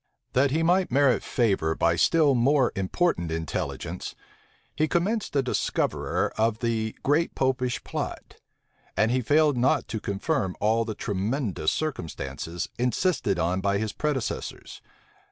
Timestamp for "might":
0.63-0.89